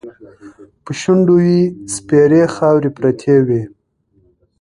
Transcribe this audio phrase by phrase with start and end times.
[0.83, 1.59] په شونډو یې
[1.93, 3.61] سپېرې خاوې پرتې وې.